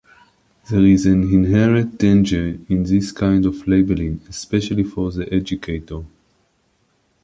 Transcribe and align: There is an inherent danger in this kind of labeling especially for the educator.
There 0.67 0.83
is 0.83 1.05
an 1.05 1.31
inherent 1.31 1.99
danger 1.99 2.57
in 2.67 2.85
this 2.85 3.11
kind 3.11 3.45
of 3.45 3.67
labeling 3.67 4.21
especially 4.27 4.83
for 4.83 5.11
the 5.11 5.31
educator. 5.31 6.05